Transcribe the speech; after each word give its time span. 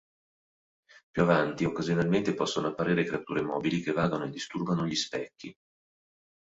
Più 1.11 1.21
avanti, 1.21 1.63
occasionalmente 1.63 2.33
possono 2.33 2.69
apparire 2.69 3.05
creature 3.05 3.43
mobili 3.43 3.81
che 3.83 3.91
vagano 3.91 4.23
e 4.25 4.31
disturbano 4.31 4.83
gli 4.87 4.95
specchi. 4.95 5.53